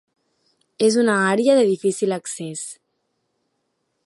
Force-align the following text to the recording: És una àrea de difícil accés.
És 0.87 0.97
una 1.01 1.17
àrea 1.33 1.59
de 1.59 1.67
difícil 1.69 2.19
accés. 2.19 2.67